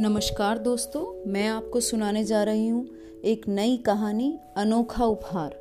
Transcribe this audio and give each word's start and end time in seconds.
नमस्कार 0.00 0.58
दोस्तों, 0.58 1.30
मैं 1.30 1.48
आपको 1.48 1.80
सुनाने 1.80 2.24
जा 2.24 2.42
रही 2.42 2.68
हूँ 2.68 2.86
एक 3.24 3.48
नई 3.48 3.76
कहानी, 3.76 4.38
अनोखा 4.56 5.04
उपहार। 5.04 5.56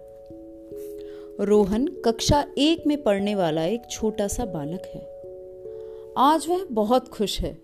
रोहन 1.41 1.87
कक्षा 2.05 2.45
एक 2.57 2.87
में 2.87 3.03
पढ़ने 3.03 3.35
वाला 3.35 3.63
एक 3.63 3.81
छोटा 3.89 4.27
सा 4.27 4.45
बालक 4.45 4.81
है। 4.95 5.21
आज 6.17 6.47
वह 6.49 6.65
बहुत 6.71 7.07
खुश 7.07 7.41
है। 7.41 7.57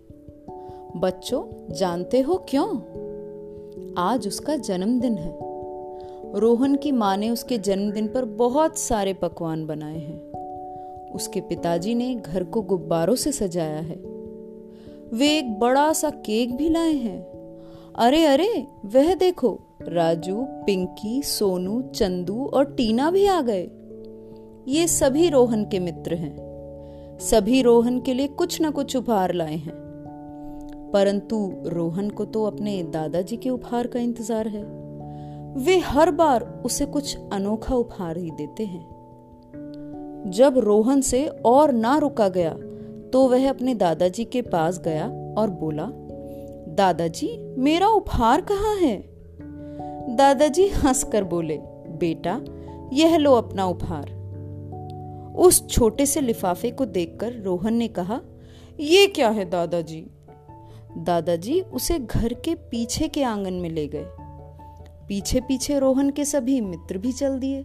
बच्चों, 0.95 1.73
जानते 1.73 2.21
हो 2.21 2.45
क्यों? 2.49 2.69
आज 3.97 4.27
उसका 4.27 4.55
जन्मदिन 4.55 5.17
है। 5.17 5.39
रोहन 6.39 6.75
की 6.75 6.91
माँ 6.91 7.17
ने 7.17 7.29
उसके 7.29 7.57
जन्मदिन 7.57 8.07
पर 8.07 8.25
बहुत 8.25 8.77
सारे 8.77 9.13
पकवान 9.13 9.65
बनाए 9.65 9.99
हैं। 9.99 10.31
उसके 11.11 11.41
पिताजी 11.41 11.95
ने 11.95 12.15
घर 12.15 12.43
को 12.43 12.61
गुब्बारों 12.61 13.15
से 13.15 13.31
सजाया 13.31 13.79
है। 13.79 14.12
वे 15.13 15.37
एक 15.37 15.59
बड़ा 15.59 15.93
सा 15.93 16.09
केक 16.09 16.55
भी 16.55 16.69
लाए 16.69 16.93
हैं। 16.93 17.21
अरे 17.95 18.25
अरे, 18.25 18.67
वह 18.85 19.15
देखो, 19.15 19.59
राजू, 19.81 20.35
पिंकी, 20.41 21.21
सोनू, 21.23 21.81
चंदू 21.81 22.45
और 22.53 22.65
टीना 22.65 23.11
भी 23.11 23.27
आ 23.27 23.41
गए। 23.41 23.69
ये 24.67 24.87
सभी 24.87 25.29
रोहन 25.29 25.65
के 25.65 25.79
मित्र 25.79 26.15
हैं। 26.15 26.53
सभी 27.19 27.61
रोहन 27.61 28.01
के 28.01 28.13
लिए 28.13 28.27
कुछ 28.27 28.61
न 28.61 28.71
कुछ 28.71 28.95
उपहार 28.95 29.33
लाए 29.33 29.55
हैं। 29.55 29.83
परंतु 30.93 31.53
रोहन 31.65 32.09
को 32.09 32.25
तो 32.25 32.43
अपने 32.43 32.83
दादाजी 32.83 33.37
के 33.37 33.49
उपहार 33.49 33.87
का 33.87 33.99
इंतज़ार 33.99 34.47
है। 34.47 34.63
वे 35.57 35.77
हर 35.77 36.11
बार 36.11 36.61
उसे 36.65 36.85
कुछ 36.85 37.17
अनोखा 37.33 37.75
उपहार 37.75 38.17
ही 38.17 38.31
देते 38.31 38.65
हैं। 38.65 38.93
जब 40.27 40.57
रोहन 40.57 41.01
से 41.01 41.27
और 41.27 41.71
ना 41.71 41.97
रुका 41.97 42.27
गया 42.27 42.57
तो 43.13 43.27
वह 43.27 43.49
अपने 43.49 43.75
दादाजी 43.75 44.25
के 44.25 44.41
पास 44.41 44.79
गया 44.79 45.07
और 45.37 45.49
बोला, 45.49 45.87
दादाजी, 46.73 47.55
मेरा 47.57 47.87
उपहार 47.87 48.41
कहाँ 48.41 48.75
है? 48.75 49.03
दादाजी 50.15 50.67
हंसकर 50.67 51.23
बोले, 51.23 51.57
बेटा, 51.87 52.41
यह 52.93 53.17
लो 53.17 53.33
अपना 53.33 53.65
उपहार. 53.65 54.09
उस 55.35 55.69
छोटे 55.69 56.05
से 56.05 56.21
लिफाफे 56.21 56.71
को 56.71 56.85
देखकर 56.85 57.33
रोहन 57.33 57.73
ने 57.73 57.87
कहा, 57.87 58.21
ये 58.79 59.07
क्या 59.07 59.29
है 59.29 59.49
दादाजी? 59.49 60.07
दादाजी 60.97 61.61
उसे 61.61 61.99
घर 61.99 62.33
के 62.33 62.55
पीछे 62.55 63.07
के 63.07 63.23
आँगन 63.23 63.53
में 63.53 63.69
ले 63.69 63.87
गए। 63.87 64.07
पीछे 65.07 65.39
पीछे 65.39 65.79
रोहन 65.79 66.09
के 66.09 66.25
सभी 66.25 66.61
मित्र 66.61 66.97
भी 66.97 67.11
चल 67.11 67.39
दिए। 67.39 67.63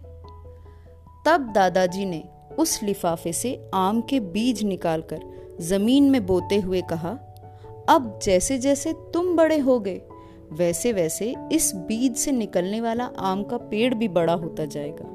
तब 1.25 1.51
दादाजी 1.55 2.05
ने 2.05 2.23
उस 2.59 2.81
लिफाफे 2.83 3.33
से 3.33 3.59
आम 3.73 4.01
के 4.01 4.19
बीज 4.19 4.63
निकालकर 4.63 5.21
ज़मीन 5.61 6.09
में 6.09 6.25
बोते 6.25 6.57
हुए 6.57 6.81
कहा, 6.81 7.17
अब 7.89 8.19
जैसे 8.23 8.57
जैसे 8.57 8.93
तुम 9.13 9.35
बड़े 9.35 9.57
हो 9.57 9.79
गए 9.79 10.01
वैसे 10.51 10.91
वैसे 10.93 11.33
इस 11.51 11.71
बीज 11.75 12.15
से 12.15 12.31
निकलने 12.31 12.81
वाला 12.81 13.05
आम 13.19 13.43
का 13.43 13.57
पेड़ 13.57 13.93
भी 13.93 14.07
बड़ा 14.07 14.33
होता 14.33 14.65
जाएगा। 14.65 15.05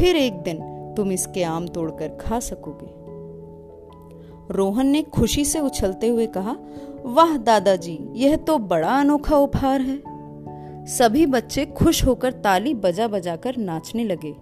फिर 0.00 0.16
एक 0.16 0.42
दिन 0.42 0.60
तुम 0.96 1.12
इसके 1.12 1.42
आम 1.42 1.66
तोड़कर 1.68 2.08
खा 2.16 2.40
सकोगे 2.40 2.90
रोहन 4.54 4.86
ने 4.86 5.02
खुशी 5.02 5.44
से 5.44 5.60
उछलते 5.60 6.08
हुए 6.08 6.26
कहा, 6.26 6.56
वाह 7.04 7.36
दादाजी, 7.36 7.98
यह 8.14 8.36
तो 8.36 8.58
बड़ा 8.58 8.98
अनोखा 9.00 9.36
उपहार 9.36 9.80
है। 9.80 10.86
सभी 10.86 11.26
बच्चे 11.26 11.64
खुश 11.66 12.04
होकर 12.04 12.32
ताली 12.32 12.74
बजा 12.74 13.06
बजाकर 13.08 13.56
नाचने 13.56 14.04
लगे। 14.04 14.34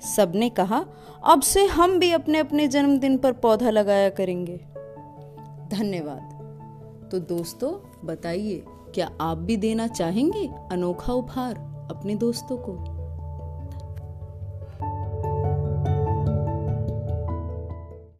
सबने 0.00 0.48
कहा, 0.48 0.84
अब 1.24 1.42
से 1.42 1.66
हम 1.66 1.98
भी 1.98 2.12
अपने 2.12 2.38
अपने 2.38 2.68
जन्मदिन 2.68 3.18
पर 3.18 3.32
पौधा 3.32 3.70
लगाया 3.70 4.10
करेंगे। 4.10 4.56
धन्यवाद। 5.76 6.36
तो 7.12 7.18
दोस्तों, 7.18 7.98
बताइए, 8.04 8.64
क्या 8.68 9.10
आप 9.20 9.38
भी 9.38 9.56
देना 9.56 9.86
चाहेंगे 9.86 10.50
अनोखा 10.72 11.12
उपहार 11.12 11.54
अपने 11.90 12.14
दोस्तों 12.14 12.56
को? 12.56 12.95